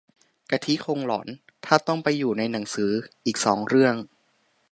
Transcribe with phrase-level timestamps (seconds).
[0.51, 1.27] กะทิคงหลอน
[1.65, 2.65] ถ้าต้องไปอยู่ในหนัง
[3.25, 3.95] อีกสองเรื่อง